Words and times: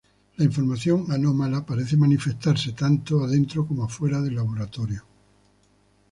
La 0.37 0.45
información 0.45 1.11
anómala 1.11 1.63
parece 1.63 1.95
manifestarse 1.95 2.71
tanto 2.73 3.23
adentro 3.23 3.67
como 3.67 3.83
afuera 3.83 4.19
del 4.19 4.33
Laboratorio. 4.33 5.05